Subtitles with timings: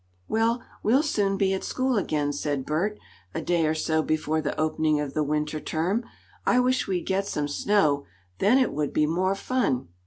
[0.27, 2.97] "Well, we'll soon be at school again," said Bert,
[3.35, 6.03] a day or so before the opening of the Winter term.
[6.43, 8.05] "I wish we'd get some snow.
[8.39, 9.89] Then it would be more fun."